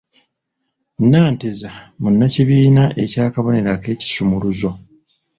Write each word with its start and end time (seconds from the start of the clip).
Nanteza 1.11 1.69
munnakibiina 2.01 2.83
eky'akabonero 3.03 3.69
ak'ekisumuluzo. 3.75 4.69